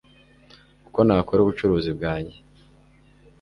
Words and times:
uko 0.87 0.99
nakora 1.07 1.39
ubucuruzi 1.41 1.89
bwanjye 1.97 2.37